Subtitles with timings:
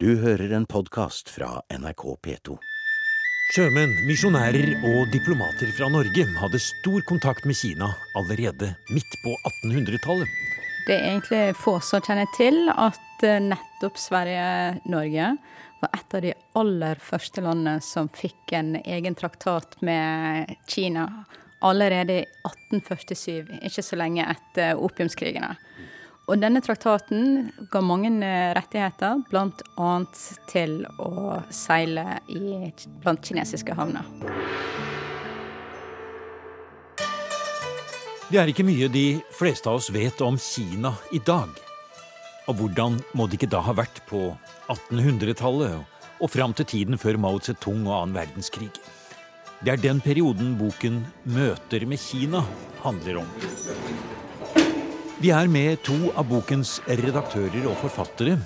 [0.00, 2.54] Du hører en podkast fra NRK P2.
[3.50, 9.32] Sjømenn, misjonærer og diplomater fra Norge hadde stor kontakt med Kina allerede midt på
[9.64, 10.30] 1800-tallet.
[10.86, 15.32] Det er egentlig få som kjenner til at eh, nettopp Sverige-Norge
[15.82, 21.08] var et av de aller første landene som fikk en egen traktat med Kina
[21.58, 25.56] allerede i 1847, ikke så lenge etter opiumskrigene.
[26.28, 29.92] Og denne traktaten ga mange eh, rettigheter, bl.a.
[30.50, 32.68] til å seile i,
[33.00, 34.04] blant kinesiske havner.
[38.28, 41.48] Det er ikke mye de fleste av oss vet om Kina i dag.
[42.48, 44.26] Og hvordan må det ikke da ha vært på
[44.68, 45.80] 1800-tallet
[46.20, 48.68] og fram til tiden før Mao Zedong og annen verdenskrig?
[49.64, 52.44] Det er den perioden boken 'Møter med Kina'
[52.84, 54.16] handler om.
[55.18, 58.36] Vi er med to av bokens redaktører og forfattere.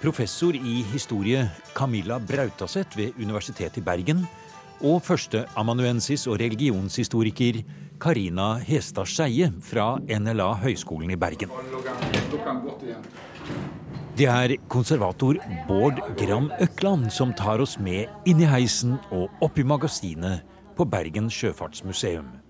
[0.00, 1.42] Professor i historie
[1.76, 4.22] Camilla Brautaseth ved Universitetet i Bergen.
[4.80, 7.58] Og førsteamanuensis og religionshistoriker
[8.00, 11.52] Karina Hestad Skeie fra NLA Høgskolen i Bergen.
[14.16, 15.36] Det er konservator
[15.68, 20.48] Bård Gram Økland som tar oss med inn i heisen og opp i magasinet
[20.80, 22.45] på Bergen sjøfartsmuseum.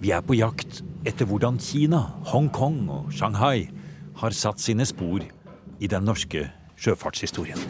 [0.00, 1.98] Vi er på jakt etter hvordan Kina,
[2.30, 3.66] Hongkong og Shanghai
[4.16, 6.46] har satt sine spor i den norske
[6.80, 7.60] sjøfartshistorien.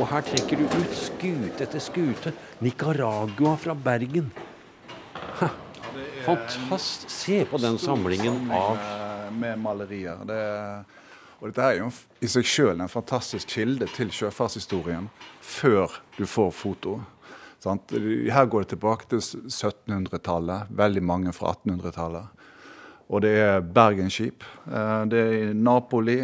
[0.00, 2.32] Og her trekker du ut skute etter skute.
[2.58, 4.32] Nicaragua fra Bergen.
[5.38, 5.52] Ha,
[6.26, 7.14] fantastisk.
[7.14, 8.82] Se på den samlingen av
[9.38, 10.26] Med malerier.
[10.26, 10.42] Det,
[11.38, 15.06] og dette er jo i seg sjøl en fantastisk kilde til sjøfartshistorien
[15.38, 16.98] før du får foto.
[17.64, 17.92] Sant?
[17.96, 22.42] Her går det tilbake til 1700-tallet, veldig mange fra 1800-tallet.
[23.08, 24.44] Og det er Bergenskip.
[24.68, 26.18] Eh, det er Napoli.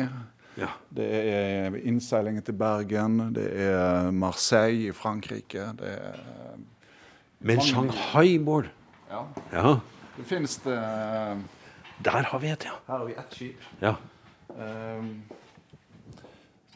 [0.60, 0.69] Ja.
[0.92, 3.30] Det er innseilingen til Bergen.
[3.36, 5.70] Det er Marseille i Frankrike.
[5.78, 6.19] Det er
[7.41, 8.69] Men Shanghai, Bård?
[9.08, 9.22] Ja.
[9.52, 9.72] ja.
[10.19, 10.76] Det finnes det
[12.04, 12.76] Der har vi et, ja.
[12.88, 13.65] Her har vi ett skip.
[13.81, 13.94] Ja.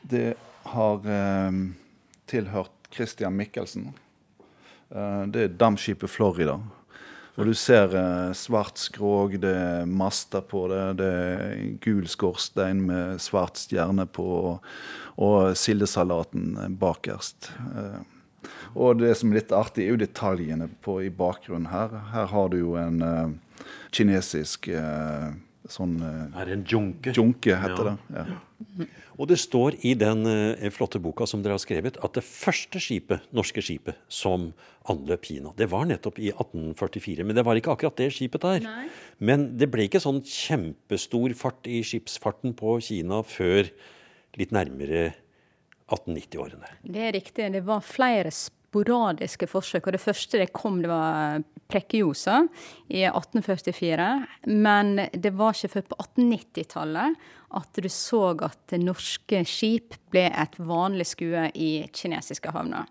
[0.03, 0.35] Det
[0.73, 1.05] har
[2.27, 3.93] tilhørt Christian Michelsen.
[4.91, 6.59] Eh, det er dampskipet Florida.
[7.35, 12.85] Og du ser eh, svart skrog, det er master på det, det er gul skorstein
[12.87, 14.59] med svart stjerne på,
[15.25, 17.51] og sildesalaten bakerst.
[17.75, 18.03] Eh,
[18.75, 21.95] og det som er litt artig, er jo detaljene på, i bakgrunnen her.
[22.13, 23.01] Her har du jo en
[23.95, 24.69] kinesisk
[25.71, 27.13] sånn uh, Er det en junke?
[27.17, 27.95] Junke, heter ja.
[27.95, 28.25] det.
[28.35, 28.87] Ja.
[29.21, 32.81] Og det står i den eh, flotte boka som dere har skrevet, at det første
[32.83, 34.49] skipet, norske skipet som
[34.91, 37.27] anløp Kina, det var nettopp i 1844.
[37.27, 38.65] Men det var ikke akkurat det skipet der.
[38.65, 38.87] Nei.
[39.23, 43.71] Men det ble ikke sånn kjempestor fart i skipsfarten på Kina før
[44.41, 45.13] litt nærmere
[45.93, 46.75] 1890-årene.
[46.83, 47.51] Det er riktig.
[47.55, 48.33] Det var flere
[48.75, 49.87] sporadiske forsøk.
[49.87, 52.43] og Det første det kom, det var prekkejosa
[52.91, 54.27] i 1844.
[54.51, 57.17] Men det var ikke før på 1890-tallet
[57.55, 62.91] at du så at norske skip ble et vanlig skue i kinesiske havner.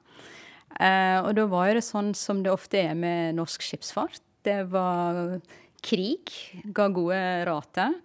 [0.79, 4.21] Eh, og da var det sånn som det ofte er med norsk skipsfart.
[4.43, 5.37] Det var
[5.83, 6.31] krig,
[6.63, 7.99] ga gode rater.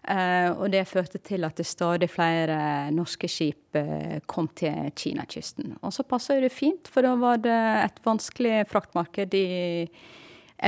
[0.00, 5.74] Uh, og det førte til at det stadig flere norske skip uh, kom til Kinakysten.
[5.84, 9.84] Og så passa det fint, for da var det et vanskelig fraktmarked i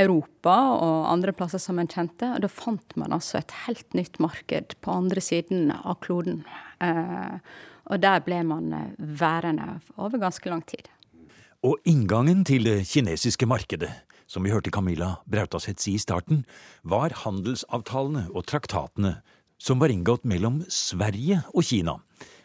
[0.03, 2.29] Europa og andre plasser som en kjente.
[2.29, 6.45] Og da fant man altså et helt nytt marked på andre siden av kloden.
[6.85, 7.41] Uh,
[7.89, 10.93] og der ble man værende over ganske lang tid.
[11.65, 13.91] Og inngangen til det kinesiske markedet
[14.33, 16.47] som vi hørte Camilla Brautaset si i starten,
[16.89, 19.19] var handelsavtalene og traktatene
[19.63, 21.99] som var inngått mellom Sverige og Kina,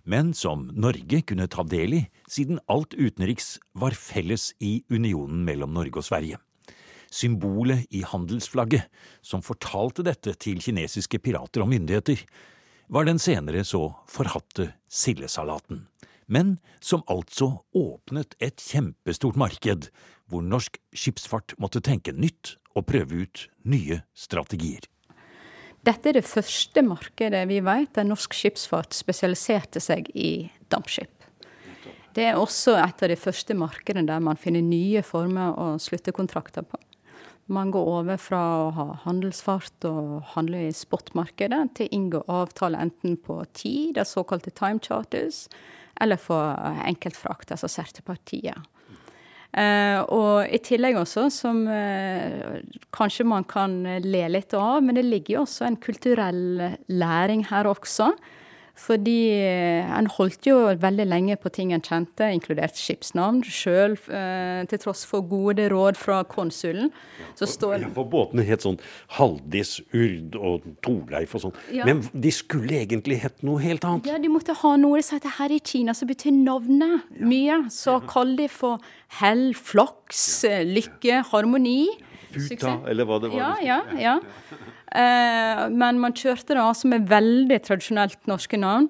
[0.03, 5.73] men som Norge kunne ta del i, siden alt utenriks var felles i unionen mellom
[5.75, 6.41] Norge og Sverige.
[7.07, 8.89] Symbolet i handelsflagget,
[9.23, 12.19] som fortalte dette til kinesiske pirater og myndigheter,
[12.91, 15.85] var den senere så forhatte sildesalaten,
[16.27, 19.89] men som altså åpnet et kjempestort marked
[20.27, 24.85] hvor norsk skipsfart måtte tenke nytt og prøve ut nye strategier.
[25.88, 31.13] Dette er det første markedet vi vet der norsk skipsfart spesialiserte seg i dampskip.
[32.18, 36.12] Det er også et av de første markedene der man finner nye former å slutte
[36.18, 36.79] kontrakter på.
[37.47, 42.81] Man går over fra å ha handelsfart og handle i spotmarkedet, til å inngå avtale
[42.83, 45.45] enten på tid, det såkalte time charters,
[46.01, 46.57] eller for
[46.89, 48.59] enkeltfrakt, altså sertepartier.
[49.57, 52.59] Uh, og i tillegg også, som uh,
[52.94, 56.44] kanskje man kan le litt av, men det ligger jo også en kulturell
[56.86, 58.12] læring her også.
[58.77, 64.68] Fordi eh, en holdt jo veldig lenge på ting en kjente, inkludert skipsnavn, sjøl eh,
[64.69, 66.91] til tross for gode råd fra konsulen.
[67.39, 68.77] Så står Ja, for båtene het sånn
[69.18, 71.57] Haldis, Urd og Torleif og sånn.
[71.74, 71.88] Ja.
[71.89, 74.12] Men de skulle egentlig hett noe helt annet.
[74.12, 77.63] Ja, de måtte ha noe som at her i Kina, så betyr navnet mye.
[77.74, 78.83] Så kall de for
[79.19, 81.88] hell, flaks, eh, lykke, harmoni.
[82.38, 83.57] Futa, eller hva det var.
[83.63, 84.19] Ja, ja, ja.
[84.95, 88.89] Eh, men man kjørte det altså med veldig tradisjonelt norske navn.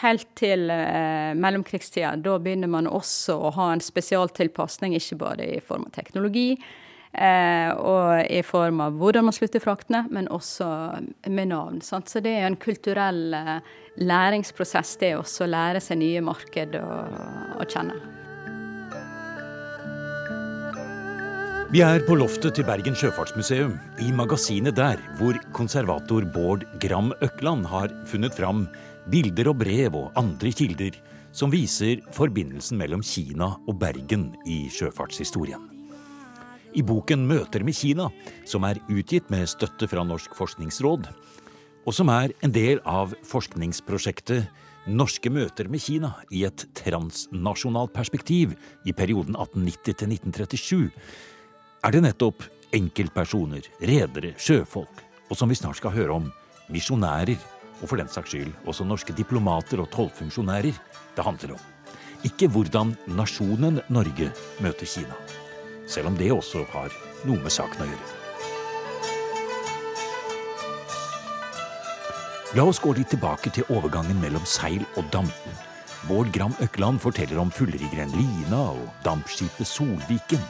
[0.00, 2.16] Helt til eh, mellomkrigstida.
[2.20, 6.52] Da begynner man også å ha en spesialtilpasning, ikke bare i form av teknologi
[7.12, 10.68] eh, og i form av hvordan man slutter fraktene, men også
[11.28, 11.80] med navn.
[11.84, 12.12] Sant?
[12.12, 13.56] Så det er en kulturell eh,
[14.00, 18.19] læringsprosess, det også å lære seg nye marked å, kjenne.
[21.70, 27.68] Vi er på loftet til Bergen sjøfartsmuseum, i magasinet der, hvor konservator Bård Gram Økland
[27.70, 28.64] har funnet fram
[29.12, 30.98] bilder og brev og andre kilder
[31.30, 35.62] som viser forbindelsen mellom Kina og Bergen i sjøfartshistorien.
[36.74, 38.10] I boken Møter med Kina,
[38.42, 41.06] som er utgitt med støtte fra Norsk forskningsråd,
[41.86, 48.58] og som er en del av forskningsprosjektet Norske møter med Kina i et transnasjonalt perspektiv
[48.82, 50.88] i perioden 1890 til 1937,
[51.80, 52.44] er det nettopp
[52.76, 55.00] enkeltpersoner, redere, sjøfolk,
[55.30, 56.28] og som vi snart skal høre om,
[56.70, 57.40] misjonærer,
[57.80, 60.76] og for den saks skyld også norske diplomater og tollfunksjonærer,
[61.16, 61.66] det handler om.
[62.28, 64.28] Ikke hvordan nasjonen Norge
[64.60, 65.16] møter Kina,
[65.88, 66.92] selv om det også har
[67.24, 68.16] noe med saken å gjøre.
[72.58, 75.44] La oss gå litt tilbake til overgangen mellom seil og damp.
[76.08, 80.42] Bård Gram Økland forteller om fullriggeren Lina og dampskipet Solviken.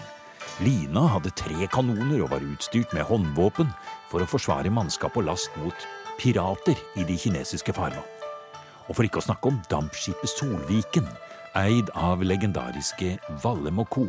[0.58, 3.68] Lina hadde tre kanoner og var utstyrt med håndvåpen
[4.10, 5.86] for å forsvare mannskap og last mot
[6.20, 8.04] pirater i de kinesiske farvann.
[8.88, 11.06] Og for ikke å snakke om dampskipet Solviken,
[11.56, 13.14] eid av legendariske
[13.44, 14.08] Vallem og Co.,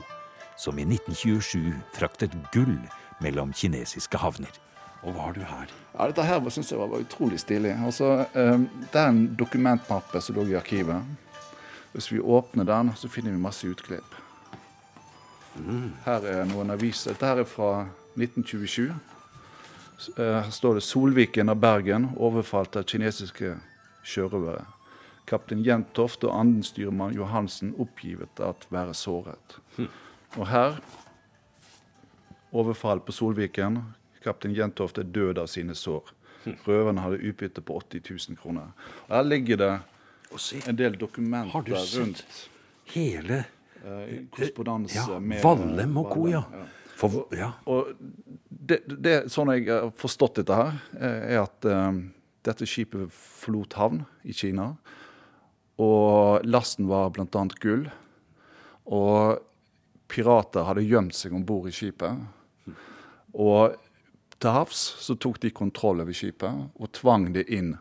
[0.59, 2.75] som i 1927 fraktet gull
[3.23, 4.51] mellom kinesiske havner.
[5.01, 5.69] Og hva har du her?
[5.95, 7.71] Ja, Dette her syns jeg var, var utrolig stilig.
[7.85, 8.57] Altså, eh,
[8.91, 11.05] det er en dokumentmappe som lå i arkivet.
[11.95, 14.19] Hvis vi åpner den, så finner vi masse utklipp.
[16.05, 17.11] Her er noen aviser.
[17.11, 18.91] Dette her er fra 1927.
[20.17, 23.57] Eh, Her står det 'Solviken av Bergen overfalt av kinesiske
[24.03, 24.65] sjørøvere'.
[25.27, 29.59] Kaptein Jentoft og andensstyrmann Johansen oppgivet at være såret.
[30.37, 30.79] Og her
[32.51, 33.77] overfall på Solviken.
[34.23, 36.11] Kaptein Jentoft er død av sine sår.
[36.67, 38.71] Røverne hadde utbytte på 80 000 kroner.
[39.07, 39.79] Og Her ligger det
[40.67, 42.49] en del dokumenter rundt
[42.85, 43.45] hele
[43.81, 46.43] korrespondanse ja, med Vallem og co., ja.
[47.01, 47.49] For, ja.
[47.65, 47.95] Og
[48.47, 52.01] det, det, sånn jeg har forstått dette her, eh, er at eh,
[52.45, 54.75] dette skipet forlot havn i Kina.
[55.81, 57.45] Og lasten var bl.a.
[57.63, 57.87] gull.
[58.85, 59.41] Og
[60.11, 62.21] pirater hadde gjemt seg om bord i skipet.
[63.31, 63.77] Og
[64.41, 67.75] til havs så tok de kontroll over skipet og tvang det inn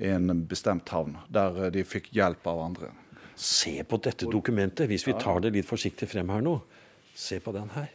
[0.00, 2.94] i en bestemt havn, der eh, de fikk hjelp av andre.
[3.40, 6.58] Se på dette dokumentet, hvis vi tar det litt forsiktig frem her nå.
[7.16, 7.88] Se på den her.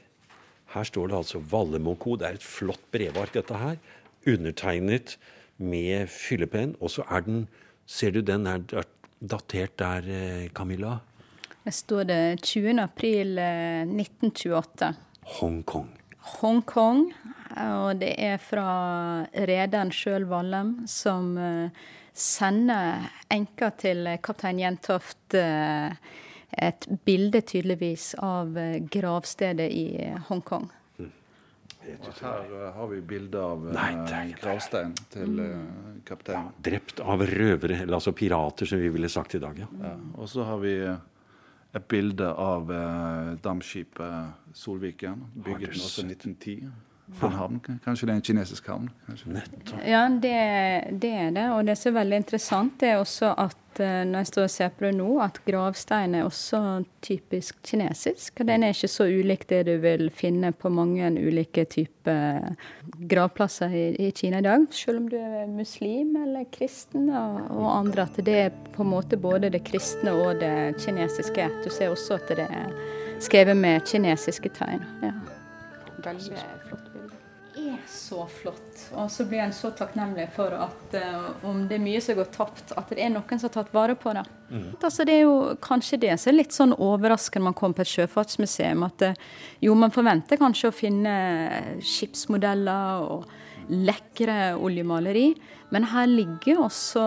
[0.74, 2.07] Her står det altså Vallem og.
[2.19, 3.77] Det er et flott brevark, dette her.
[4.25, 5.19] Undertegnet
[5.62, 6.74] med fyllepenn.
[6.81, 7.45] Og så er den
[7.86, 8.63] Ser du den er
[9.21, 11.00] datert der, eh, Camilla?
[11.63, 12.80] Det står det 20.
[12.81, 14.90] april eh, 1928.
[15.37, 15.92] Hongkong.
[16.40, 17.14] Hongkong.
[17.61, 21.37] Og det er fra rederen sjøl, Vallem, som
[22.16, 25.92] eh, sender enka til kaptein Jentoft eh,
[26.56, 29.88] et bilde tydeligvis av eh, gravstedet i
[30.30, 30.69] Hongkong.
[30.69, 30.72] Hongkong.
[31.86, 33.92] Her eh, har vi bilde av Nei,
[34.40, 36.00] gravstein til kaptein.
[36.07, 36.48] kapteinen.
[36.66, 39.60] Drept av røvere, eller altså pirater, som vi ville sagt i dag.
[39.60, 39.68] ja.
[39.84, 39.94] Ja.
[40.18, 40.95] Og så har vi eh,
[41.76, 45.26] et bilde av eh, dampskipet Solviken.
[45.36, 46.72] Bygget også i 1910.
[47.19, 47.59] På en havn.
[47.85, 48.88] Kanskje det er en kinesisk havn?
[49.30, 49.78] Nettopp.
[49.85, 50.40] Ja, det,
[51.02, 51.45] det er det.
[51.54, 54.54] Og det som er veldig interessant, det er også at eh, når jeg står og
[54.56, 56.62] ser på det nå, at gravstein er også
[57.06, 58.42] typisk kinesisk.
[58.42, 62.56] Og den er ikke så ulik det du vil finne på mange ulike typer
[63.14, 64.66] gravplasser i, i Kina i dag.
[64.74, 68.09] Selv om du er muslim eller kristen og, og andre.
[68.09, 71.52] At det er på en måte både det kristne og det kinesiske.
[71.62, 72.74] Du ser også at det er
[73.21, 74.81] skrevet med kinesiske tegn.
[75.06, 75.14] Ja.
[76.02, 76.84] Veldig flott
[77.89, 78.81] så flott.
[78.94, 82.30] Og så blir en så takknemlig for at uh, om det er mye som går
[82.33, 84.25] tapt, at det er noen som har tatt vare på det.
[84.81, 87.85] Altså, det er jo kanskje det som er litt sånn overraskende når man kommer på
[87.85, 88.85] et sjøfartsmuseum.
[88.87, 89.25] At uh,
[89.65, 91.15] jo, man forventer kanskje å finne
[91.83, 93.27] skipsmodeller og
[93.65, 95.31] lekre oljemaleri.
[95.73, 97.01] Men her ligger også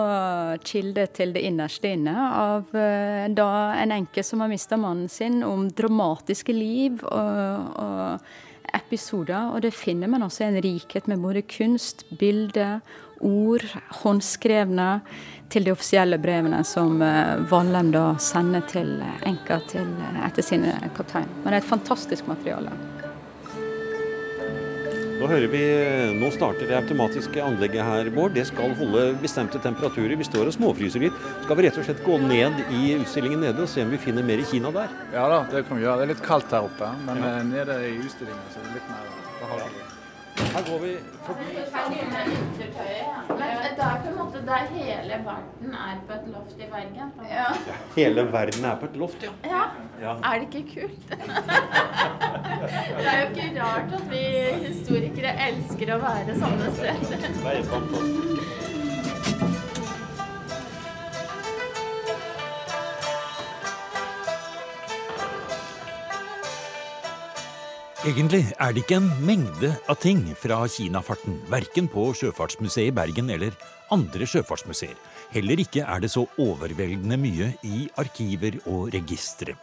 [0.67, 5.41] kilde til det innerste inne av uh, da en enke som har mista mannen sin,
[5.47, 8.37] om dramatiske liv og, og
[8.73, 9.53] episoder.
[9.53, 12.79] Og det finner man også en rikhet med både kunst, bilder,
[13.19, 13.65] ord,
[14.03, 14.89] håndskrevne
[15.51, 18.95] til de offisielle brevene som eh, Vallem da sender til
[19.27, 19.91] enka til,
[20.27, 21.27] etter sin kaptein.
[21.41, 22.98] Men det er et fantastisk materiale.
[25.19, 25.59] Nå hører vi,
[26.15, 28.31] nå starter det automatiske anlegget her, Bård.
[28.37, 30.15] Det skal holde bestemte temperaturer.
[30.15, 31.17] Vi står og småfryser litt.
[31.43, 34.23] Skal vi rett og slett gå ned i utstillingen nede og se om vi finner
[34.23, 34.87] mer i Kina der?
[35.11, 35.99] Ja da, det kan vi gjøre.
[35.99, 37.33] Det er litt kaldt her oppe, men ja.
[37.33, 39.03] Eh, nede i utstillingen så er det litt mer
[39.41, 39.83] behagelig.
[40.39, 40.93] Her går vi
[41.27, 41.67] forbi Men
[43.75, 47.11] det er på en måte der hele verden er på et loft i Bergen.
[47.27, 47.51] Ja.
[47.99, 49.35] Hele verden er på et loft, ja.
[49.51, 49.67] ja.
[50.01, 50.15] Ja.
[50.23, 51.09] Er det ikke kult?
[52.99, 54.23] det er jo ikke rart at vi
[54.67, 57.29] historikere elsker å være sånne steder.
[57.43, 58.59] Det er fantastisk.
[68.07, 73.27] Egentlig er det ikke en mengde av ting fra Kinafarten, verken på Sjøfartsmuseet i Bergen
[73.35, 73.57] eller
[73.93, 74.95] andre sjøfartsmuseer.
[75.33, 79.57] Heller ikke er det så overveldende mye i arkiver og registre.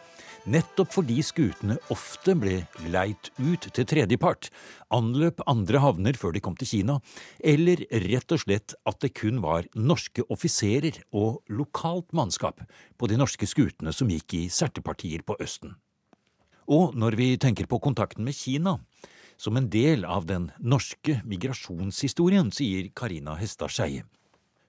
[0.47, 2.61] Nettopp fordi skutene ofte ble
[2.93, 4.47] leit ut til tredjepart,
[4.95, 7.01] anløp andre havner før de kom til Kina,
[7.43, 12.63] eller rett og slett at det kun var norske offiserer og lokalt mannskap
[12.95, 15.75] på de norske skutene som gikk i sertepartier på Østen.
[16.71, 18.79] Og når vi tenker på kontakten med Kina,
[19.37, 24.07] som en del av den norske migrasjonshistorien, sier Karina Hestad Skeie,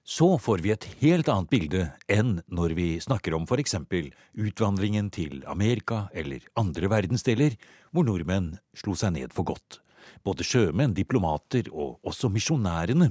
[0.08, 5.42] så får vi et helt annet bilde enn når vi snakker om eksempel utvandringen til
[5.44, 7.58] Amerika eller andre verdensdeler
[7.92, 9.82] hvor nordmenn slo seg ned for godt.
[10.24, 13.10] Både sjømenn, diplomater og også misjonærene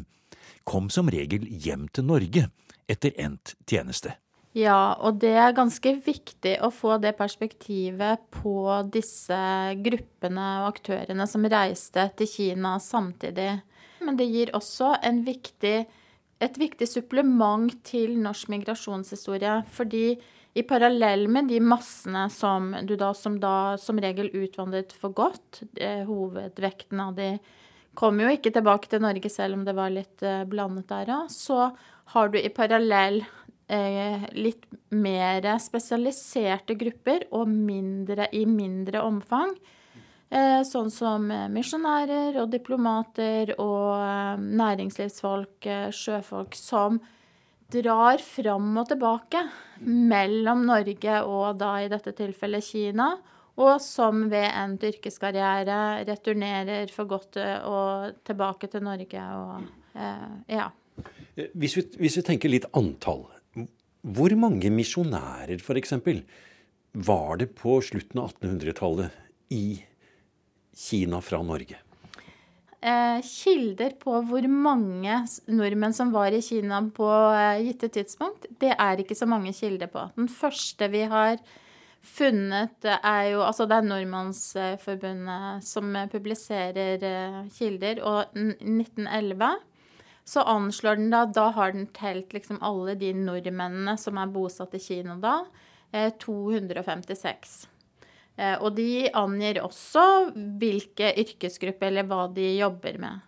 [0.66, 2.48] kom som regel hjem til Norge
[2.90, 4.16] etter endt tjeneste.
[4.58, 8.58] Ja, og det er ganske viktig å få det perspektivet på
[8.90, 9.38] disse
[9.86, 13.52] gruppene og aktørene som reiste til Kina samtidig.
[14.02, 15.86] Men det gir også en viktig,
[16.44, 19.62] et viktig supplement til norsk migrasjonshistorie.
[19.74, 20.18] Fordi
[20.58, 25.62] i parallell med de massene som du da som, da, som regel utvandret for godt,
[25.78, 27.36] eh, hovedvekten av de
[27.98, 31.72] kom jo ikke tilbake til Norge selv om det var litt eh, blandet der så
[32.14, 33.20] har du i parallell
[33.70, 34.66] eh, litt
[34.96, 39.54] mer spesialiserte grupper og mindre, i mindre omfang.
[40.28, 47.00] Eh, sånn som eh, misjonærer og diplomater og eh, næringslivsfolk, sjøfolk, som
[47.72, 49.46] drar fram og tilbake
[49.88, 53.14] mellom Norge og da i dette tilfellet Kina.
[53.58, 59.96] Og som ved endt yrkeskarriere returnerer for godt og tilbake til Norge og
[60.46, 60.68] ja.
[61.58, 63.24] Hvis vi, hvis vi tenker litt antall.
[64.06, 65.96] Hvor mange misjonærer, f.eks.,
[67.08, 69.18] var det på slutten av 1800-tallet
[69.58, 69.80] i
[70.78, 71.80] Kina fra Norge?
[72.82, 75.16] Eh, kilder på hvor mange
[75.50, 79.90] nordmenn som var i Kina på eh, gitte tidspunkt, det er ikke så mange kilder
[79.90, 80.04] på.
[80.14, 81.40] Den første vi har
[82.06, 89.58] funnet, er jo Altså det er Nordmannsforbundet som publiserer eh, kilder, og 1911
[90.28, 94.76] så anslår den da Da har den telt liksom alle de nordmennene som er bosatt
[94.78, 95.40] i Kina da.
[96.22, 97.66] 256.
[98.38, 100.04] Eh, og de angir også
[100.62, 103.24] hvilke yrkesgrupper eller hva de jobber med.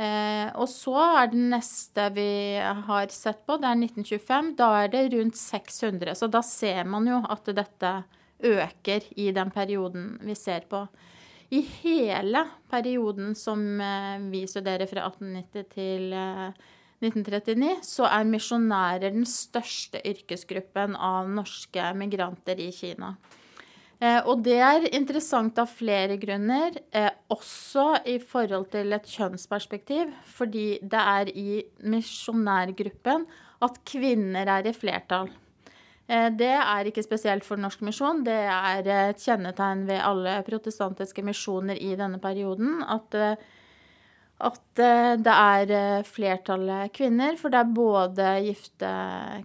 [0.00, 4.54] Eh, og så er den neste vi har sett på, det er 1925.
[4.58, 6.16] Da er det rundt 600.
[6.16, 7.94] Så da ser man jo at dette
[8.40, 10.86] øker i den perioden vi ser på.
[11.50, 16.14] I hele perioden som eh, vi studerer fra 1890 til
[17.02, 23.16] 1939, eh, så er misjonærer den største yrkesgruppen av norske migranter i Kina.
[24.00, 26.78] Eh, og det er interessant av flere grunner,
[27.28, 30.14] også i forhold til et kjønnsperspektiv.
[30.38, 33.28] Fordi det er i misjonærgruppen
[33.60, 35.30] at kvinner er i flertall.
[36.10, 38.24] Eh, det er ikke spesielt for Norsk misjon.
[38.26, 43.36] Det er et kjennetegn ved alle protestantiske misjoner i denne perioden at, eh,
[44.50, 47.38] at eh, det er flertallet kvinner.
[47.38, 48.94] For det er både gifte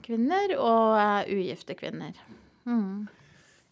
[0.07, 2.17] kvinner og ugifte kvinner.
[2.65, 3.05] Mm.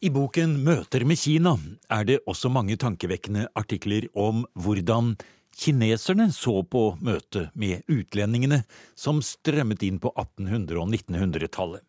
[0.03, 1.53] I boken Møter med Kina
[1.87, 5.13] er det også mange tankevekkende artikler om hvordan
[5.55, 8.57] kineserne så på møtet med utlendingene
[8.99, 11.79] som strømmet inn på 1800- og 1900-tallet.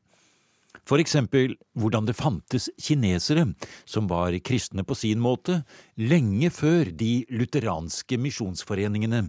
[0.86, 3.48] For eksempel hvordan det fantes kinesere
[3.82, 5.64] som var kristne på sin måte,
[5.98, 9.24] lenge før de lutheranske misjonsforeningene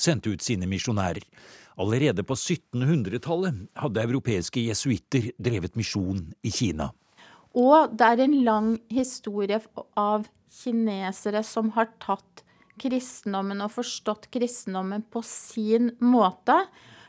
[0.00, 1.28] sendte ut sine misjonærer.
[1.76, 6.88] Allerede på 1700-tallet hadde europeiske jesuitter drevet misjon i Kina.
[7.58, 9.58] Og det er en lang historie
[9.98, 10.28] av
[10.60, 12.44] kinesere som har tatt
[12.80, 16.56] kristendommen og forstått kristendommen på sin måte.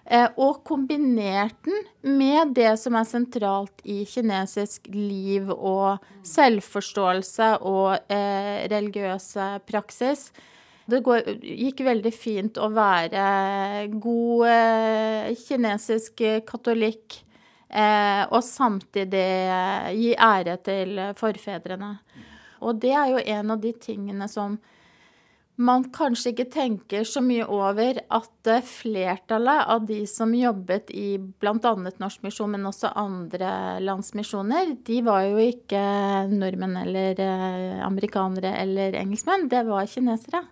[0.05, 8.11] Eh, og kombinert den med det som er sentralt i kinesisk liv og selvforståelse og
[8.11, 10.31] eh, religiøse praksis.
[10.89, 17.21] Det går, gikk veldig fint å være god eh, kinesisk katolikk
[17.71, 19.27] og samtidig
[19.95, 21.93] gi ære til forfedrene.
[22.61, 24.57] Og det er jo en av de tingene som
[25.61, 31.73] man kanskje ikke tenker så mye over at flertallet av de som jobbet i bl.a.
[32.01, 35.81] Norsk Misjon, men også andre landsmisjoner, de var jo ikke
[36.31, 40.43] nordmenn eller eh, amerikanere eller engelskmenn, det var kinesere.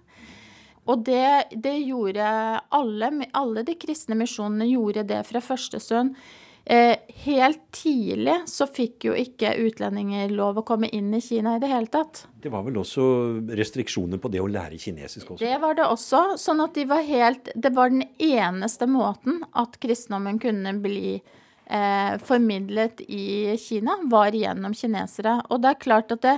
[0.90, 2.28] Og det, det gjorde
[2.76, 6.16] alle, alle de kristne misjonene gjorde det fra første stund.
[6.70, 11.62] Eh, helt tidlig så fikk jo ikke utlendinger lov å komme inn i Kina i
[11.64, 12.28] det hele tatt.
[12.38, 13.06] Det var vel også
[13.58, 15.42] restriksjoner på det å lære kinesisk også?
[15.42, 16.22] Det var det også.
[16.38, 22.14] Sånn at de var helt Det var den eneste måten at kristendommen kunne bli eh,
[22.22, 25.40] formidlet i Kina, var gjennom kinesere.
[25.50, 26.38] Og det er klart at det,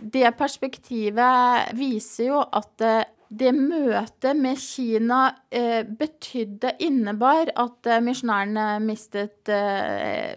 [0.00, 8.02] det perspektivet viser jo at eh, det møtet med Kina eh, betydde, innebar, at eh,
[8.04, 10.36] misjonærene mistet eh,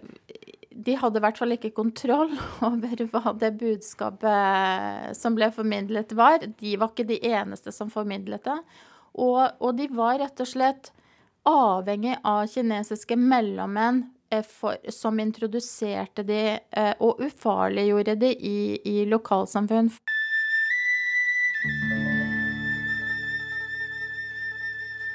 [0.73, 2.31] De hadde i hvert fall ikke kontroll
[2.69, 6.41] over hva det budskapet som ble formidlet, var.
[6.41, 8.57] De var ikke de eneste som formidlet det.
[9.19, 10.93] Og, og de var rett og slett
[11.49, 14.03] avhengig av kinesiske mellommenn
[14.33, 19.91] eh, for, som introduserte de eh, og ufarliggjorde de i, i lokalsamfunn.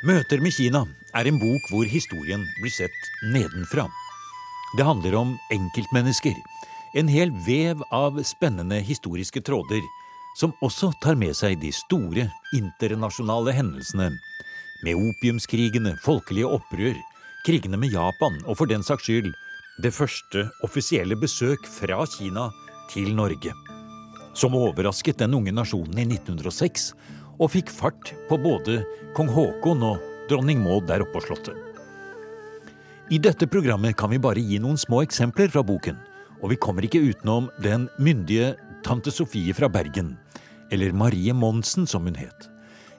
[0.05, 0.83] Møter med Kina
[1.17, 3.87] er en bok hvor historien blir sett nedenfra.
[4.77, 6.37] Det handler om enkeltmennesker.
[6.93, 9.81] En hel vev av spennende historiske tråder
[10.37, 14.11] som også tar med seg de store internasjonale hendelsene.
[14.85, 17.01] Med opiumskrigene, folkelige opprør,
[17.49, 19.33] krigene med Japan og for den saks skyld
[19.81, 22.51] det første offisielle besøk fra Kina
[22.93, 23.57] til Norge.
[24.37, 26.91] Som overrasket den unge nasjonen i 1906
[27.39, 28.83] og fikk fart på både
[29.17, 31.57] kong Haakon og dronning Maud der oppe på slottet.
[33.13, 35.99] I dette programmet kan vi bare gi noen små eksempler fra boken,
[36.41, 40.15] og vi kommer ikke utenom den myndige tante Sofie fra Bergen,
[40.73, 42.49] eller Marie Monsen som hun het.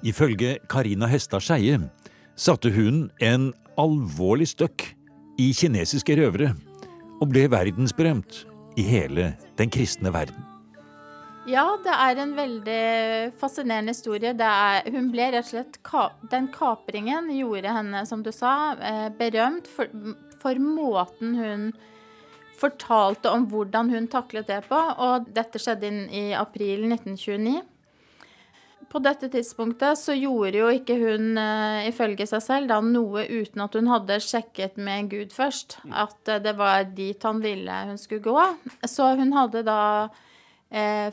[0.06, 1.80] Ifølge Karina Hestad Skeie
[2.38, 4.92] satte hun en alvorlig støkk
[5.42, 6.54] i kinesiske røvere,
[7.22, 8.44] og ble verdensberømt
[8.78, 10.55] i hele den kristne verden.
[11.46, 12.84] Ja, det er en veldig
[13.38, 14.32] fascinerende historie.
[14.34, 15.78] Er, hun ble rett og slett
[16.32, 19.86] Den kapringen gjorde henne, som du sa, eh, berømt for,
[20.42, 21.68] for, måten hun
[22.58, 24.82] fortalte om hvordan hun taklet det på.
[24.98, 27.62] Og dette skjedde inn i april 1929.
[28.90, 33.62] På dette tidspunktet så gjorde jo ikke hun uh, ifølge seg selv da noe uten
[33.66, 35.82] at hun hadde sjekket med Gud først.
[35.92, 38.46] At uh, det var dit han ville hun skulle gå.
[38.88, 40.24] Så hun hadde da eh,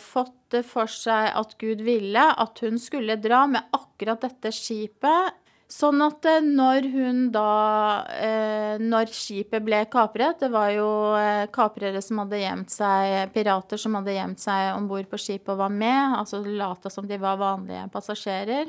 [0.02, 5.36] fått for seg at Gud ville at hun skulle dra med akkurat dette skipet.
[5.72, 11.46] Sånn at eh, når hun da eh, Når skipet ble kapret Det var jo eh,
[11.54, 15.62] kaprere som hadde gjemt seg Pirater som hadde gjemt seg om bord på skipet og
[15.62, 16.18] var med.
[16.18, 18.68] Altså lata som de var vanlige passasjerer.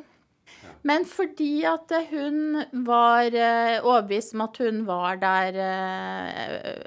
[0.88, 5.60] Men fordi at hun var eh, overbevist om at hun var der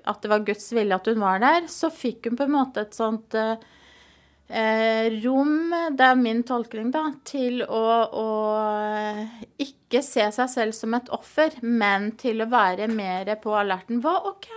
[0.04, 2.84] At det var Guds vilje at hun var der, så fikk hun på en måte
[2.86, 3.56] et sånt eh,
[4.48, 8.26] rom, det er min tolkning, da, til å, å,
[9.62, 14.02] ikke se seg selv som et offer, men til å være mer på alerten.
[14.04, 14.50] Hva, OK,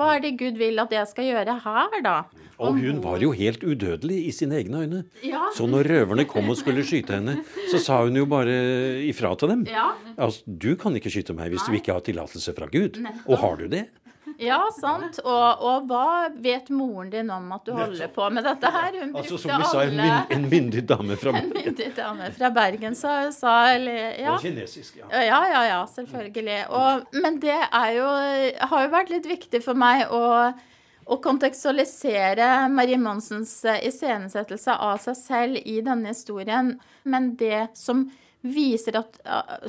[0.00, 2.20] hva er det Gud vil at jeg skal gjøre her, da?
[2.60, 5.00] Og hun var jo helt udødelig i sine egne øyne.
[5.24, 5.46] Ja.
[5.56, 7.38] Så når røverne kom og skulle skyte henne,
[7.72, 8.52] så sa hun jo bare
[9.08, 9.64] ifra til dem.
[9.70, 9.90] Ja.
[10.20, 11.72] Altså, du kan ikke skyte meg hvis Nei.
[11.72, 13.00] du ikke har tillatelse fra Gud.
[13.24, 13.86] Og har du det?
[14.40, 15.18] Ja, sant.
[15.20, 18.96] Og, og, hva vet moren din om at du holder på med dette her?
[19.02, 20.00] Hun altså, som vi sa, en,
[20.36, 21.52] en myndig dame fra Bergen.
[21.52, 23.86] En myndig dame fra Bergen sa, hun.
[23.90, 24.32] ja.
[24.32, 25.10] Og kinesisk, ja.
[25.12, 26.58] Ja, ja, ja, selvfølgelig.
[26.72, 28.08] Og, men det er jo,
[28.72, 30.24] har jo vært litt viktig for meg å
[31.10, 36.76] å kontekstualisere Marie Monsens iscenesettelse av seg selv i denne historien.
[37.02, 38.04] Men det som
[38.40, 39.18] viser at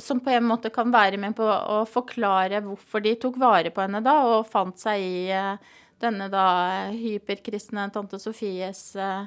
[0.00, 3.84] Som på en måte kan være med på å forklare hvorfor de tok vare på
[3.84, 6.46] henne da, og fant seg i eh, denne da
[6.90, 9.26] hyperkristne tante Sofies eh,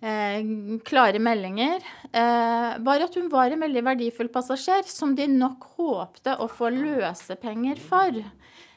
[0.00, 0.50] eh,
[0.86, 6.36] klare meldinger, eh, var at hun var en veldig verdifull passasjer som de nok håpte
[6.38, 8.22] å få løsepenger for.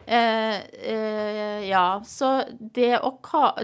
[0.06, 0.58] Eh,
[0.92, 3.14] eh, ja, så det å,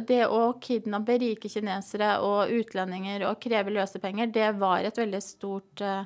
[0.08, 5.82] det å, kidnappe rike kinesere og utlendinger og kreve løsepenger, det var et veldig stort
[5.82, 6.06] eh,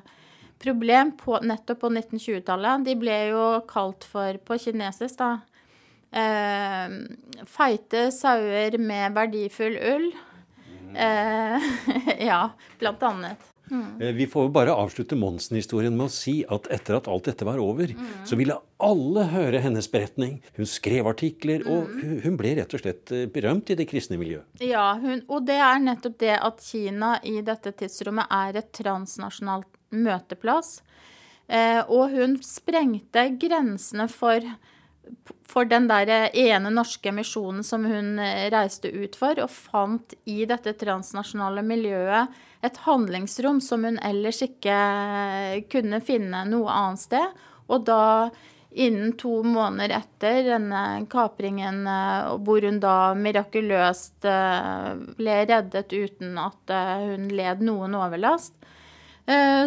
[0.62, 2.88] problem på, nettopp på 1920-tallet.
[2.88, 5.30] De ble jo kalt for, på kinesisk, da,
[6.10, 6.98] eh,
[7.46, 10.12] feite sauer med verdifull ull.
[10.96, 11.72] Eh,
[12.30, 12.44] ja,
[12.80, 13.51] blant annet.
[13.72, 14.16] Mm.
[14.16, 17.60] Vi får jo bare avslutte Monsen-historien med å si at etter at alt dette var
[17.62, 18.10] over, mm.
[18.28, 20.38] så ville alle høre hennes beretning.
[20.58, 22.18] Hun skrev artikler, og mm.
[22.26, 24.44] hun ble rett og slett eh, berømt i det kristne miljøet.
[24.60, 29.70] Ja, hun, og det er nettopp det at Kina i dette tidsrommet er et transnasjonalt
[29.92, 30.80] møteplass.
[31.48, 34.44] Eh, og hun sprengte grensene for
[35.48, 40.42] for den der ene norske misjonen som hun eh, reiste ut for, og fant i
[40.48, 42.32] dette transnasjonale miljøet
[42.64, 47.44] et handlingsrom som hun ellers ikke eh, kunne finne noe annet sted.
[47.72, 48.30] Og da,
[48.72, 54.28] innen to måneder etter denne kapringen, eh, hvor hun da mirakuløst
[55.18, 58.78] ble reddet uten at hun led noen overlast, Eh,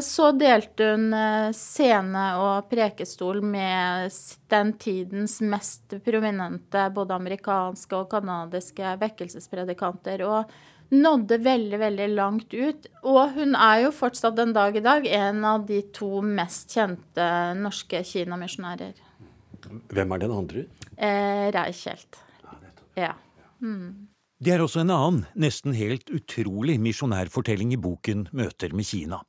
[0.04, 4.12] så delte hun eh, scene og prekestol med
[4.52, 10.26] den tidens mest prominente både amerikanske og canadiske vekkelsespredikanter.
[10.28, 10.56] Og
[10.90, 12.90] nådde veldig, veldig langt ut.
[13.08, 17.30] Og hun er jo fortsatt den dag i dag en av de to mest kjente
[17.60, 19.00] norske kinamisjonærer.
[19.66, 20.66] Hvem er den andre?
[20.96, 22.20] Eh, Reichelt.
[22.96, 23.16] Ja.
[23.60, 24.08] Mm.
[24.36, 29.22] Det er også en annen, nesten helt utrolig misjonærfortelling i boken Møter med Kina.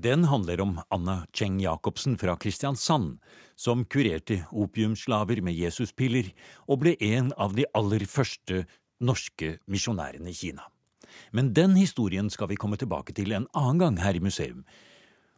[0.00, 3.18] Den handler om Anna Cheng Jacobsen fra Kristiansand,
[3.52, 6.30] som kurerte opiumslaver med Jesuspiller
[6.64, 8.62] og ble en av de aller første
[8.96, 10.64] norske misjonærene i Kina.
[11.36, 14.64] Men den historien skal vi komme tilbake til en annen gang her i museum.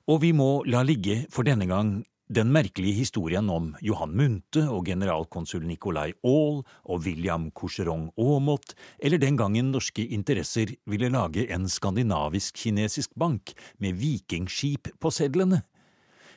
[0.06, 4.84] Og vi må la ligge for denne gang den merkelige historien om Johan Munthe og
[4.88, 11.64] generalkonsul Nicolai Aall og William Coucheron Aamodt, eller den gangen norske interesser ville lage en
[11.68, 15.62] skandinavisk-kinesisk bank med vikingskip på sedlene.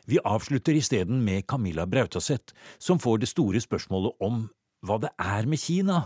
[0.08, 4.48] Vi avslutter isteden med Camilla Brautaseth, som får det store spørsmålet om
[4.88, 6.06] hva det er med Kina,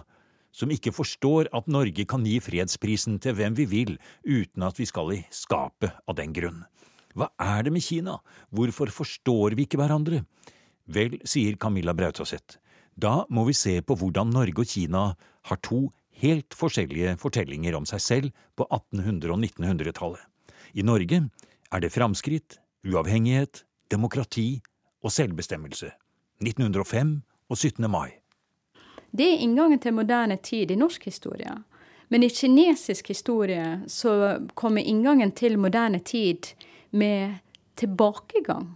[0.55, 4.87] som ikke forstår at Norge kan gi fredsprisen til hvem vi vil uten at vi
[4.89, 6.63] skal i skapet av den grunn.
[7.15, 8.17] Hva er det med Kina,
[8.51, 10.25] hvorfor forstår vi ikke hverandre?
[10.91, 12.59] Vel, sier Camilla Brautaseth,
[12.95, 15.05] da må vi se på hvordan Norge og Kina
[15.49, 15.87] har to
[16.21, 20.21] helt forskjellige fortellinger om seg selv på 1800- og 1900-tallet.
[20.75, 21.21] I Norge
[21.71, 24.61] er det framskritt, uavhengighet, demokrati
[25.03, 25.91] og selvbestemmelse.
[26.43, 27.15] 1905
[27.49, 27.89] og 17.
[27.91, 28.11] mai.
[29.15, 31.51] Det er inngangen til moderne tid i norsk historie.
[32.09, 36.51] Men i kinesisk historie så kommer inngangen til moderne tid
[36.95, 37.37] med
[37.79, 38.73] tilbakegang.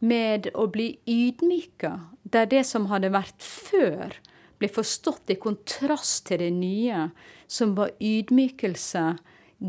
[0.00, 1.92] Med å bli ydmyka,
[2.24, 4.16] der det som hadde vært før,
[4.60, 7.08] ble forstått i kontrast til det nye,
[7.48, 9.04] som var ydmykelse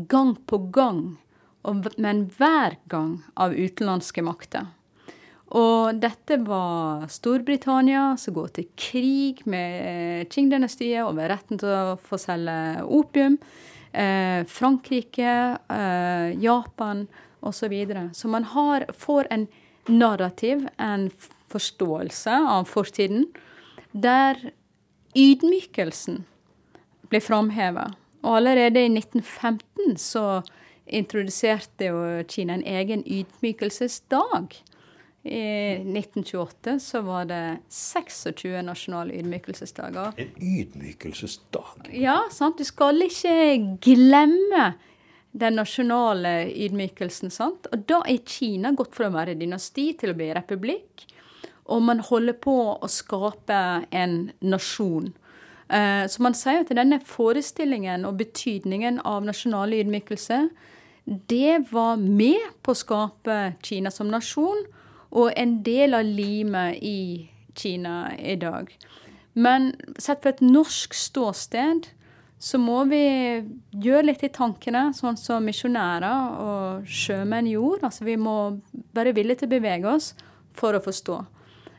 [0.08, 1.02] gang på gang,
[1.96, 4.70] men hver gang av utenlandske makter.
[5.52, 12.16] Og dette var Storbritannia, som går til krig med Qing-dynastiet over retten til å få
[12.20, 13.36] selge opium.
[13.92, 15.34] Eh, Frankrike,
[15.68, 17.04] eh, Japan
[17.42, 17.58] osv.
[17.58, 18.10] Så, videre.
[18.14, 19.46] så man har, får en
[19.88, 21.10] narrativ, en
[21.50, 23.26] forståelse av fortiden,
[23.92, 24.38] der
[25.18, 26.24] ydmykelsen
[27.10, 27.90] blir framheva.
[28.22, 30.42] Og allerede i 1915 så
[30.86, 34.54] introduserte jo Kina en egen ydmykelsesdag.
[35.22, 35.42] I
[35.86, 40.16] 1928 så var det 26 nasjonale ydmykelsesdager.
[40.16, 41.92] En ydmykelsesdag?
[41.94, 42.58] Ja, sant.
[42.58, 44.72] Du skal ikke glemme
[45.32, 47.30] den nasjonale ydmykelsen.
[47.30, 47.66] sant?
[47.72, 51.06] Og da er Kina gått fra å være dynasti til å bli republikk.
[51.72, 55.12] Og man holder på å skape en nasjon.
[55.68, 60.48] Eh, så man sier at denne forestillingen og betydningen av nasjonal ydmykelse,
[61.04, 64.66] det var med på å skape Kina som nasjon,
[65.12, 68.70] og en del av limet i Kina i dag.
[69.34, 71.88] Men sett fra et norsk ståsted
[72.42, 73.02] så må vi
[73.84, 77.86] gjøre litt i tankene, sånn som misjonærer og sjømenn gjorde.
[77.86, 78.34] Altså vi må
[78.96, 80.08] være villige til å bevege oss
[80.58, 81.20] for å forstå.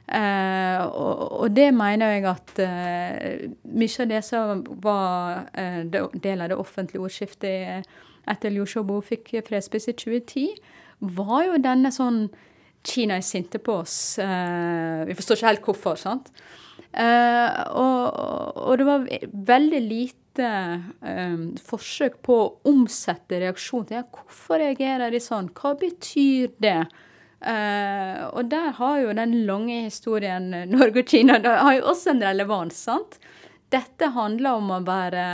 [0.03, 6.43] Eh, og, og, det mener jeg at eh, mye av det som var eh, del
[6.43, 7.87] av det offentlige ordskiftet
[8.31, 10.57] etter Liu Xiaobo fikk fredspris i 2010,
[11.19, 12.25] var jo denne sånn
[12.83, 14.19] Kina er sinte på oss.
[14.19, 16.31] Eh, vi forstår ikke helt hvorfor, sant?
[16.93, 18.19] Eh, og,
[18.53, 19.07] og, det var
[19.49, 20.49] veldig lite
[21.01, 26.83] eh, forsøk på å omsette reaksjon til ja, hvorfor reagerer de sånn, hva betyr det?
[27.43, 32.21] Uh, og der har jo den lange historien Norge og Kina har jo også en
[32.23, 32.77] relevans.
[32.85, 33.17] sant?
[33.73, 35.25] Dette handler om å være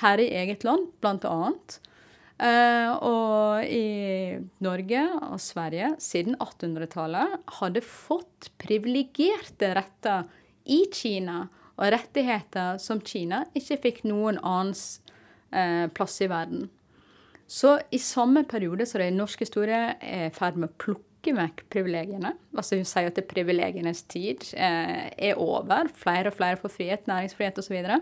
[0.00, 1.76] herre i eget land, blant annet.
[2.34, 10.26] Eh, og i Norge og Sverige siden 1800-tallet hadde fått privilegerte retter
[10.64, 15.00] i Kina og rettigheter som Kina ikke fikk noen annens
[15.50, 16.68] eh, plass i verden.
[17.46, 21.64] Så i samme periode så den norske historie er i ferd med å plukke vekk
[21.72, 26.72] privilegiene, altså hun sier at det privilegienes tid eh, er over, flere og flere får
[26.72, 28.00] frihet, næringsfrihet osv., så, videre,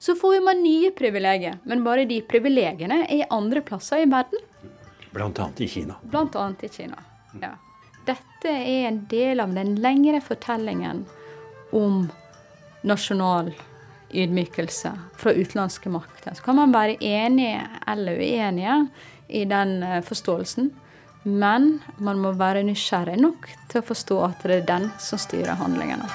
[0.00, 1.58] så får man nye privilegier.
[1.68, 4.40] Men bare de privilegiene er i andre plasser i verden.
[5.14, 5.98] Blant annet i Kina.
[6.10, 7.04] Blant annet i Kina,
[7.40, 7.54] ja.
[8.04, 11.04] Dette er en del av den lengre fortellingen
[11.74, 12.04] om
[12.86, 13.50] nasjonal
[14.14, 16.34] ydmykelse fra utenlandske makter.
[16.34, 18.76] Så kan man være enige eller uenige
[19.28, 20.70] i den eh, forståelsen,
[21.24, 25.58] men man må være nysgjerrig nok til å forstå at det er den som styrer
[25.58, 26.06] handlingene.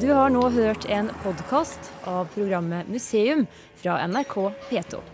[0.00, 3.46] Du har nå hørt en podkast av programmet Museum
[3.80, 4.38] fra NRK
[4.68, 5.13] P2.